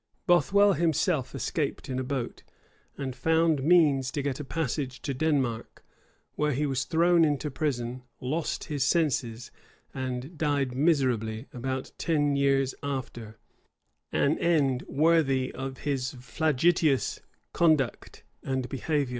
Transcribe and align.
[]Bothwell 0.25 0.73
himself 0.73 1.35
escaped 1.35 1.87
in 1.87 1.99
a 1.99 2.03
boat, 2.03 2.41
and 2.97 3.15
found 3.15 3.61
means 3.63 4.09
to 4.09 4.23
get 4.23 4.39
a 4.39 4.43
passage 4.43 4.99
to 5.03 5.13
Denmark, 5.13 5.85
where 6.33 6.53
he 6.53 6.65
was 6.65 6.85
thrown 6.85 7.23
into 7.23 7.51
prison, 7.51 8.01
lost 8.19 8.63
his 8.63 8.83
senses, 8.83 9.51
and 9.93 10.39
died 10.39 10.73
miserably 10.73 11.45
about 11.53 11.91
ten 11.99 12.35
years 12.35 12.73
after; 12.81 13.37
an 14.11 14.39
end 14.39 14.81
worthy 14.87 15.53
of 15.53 15.77
his 15.85 16.15
flagitious 16.19 17.19
conduct 17.53 18.23
and 18.41 18.67
behavior. 18.69 19.09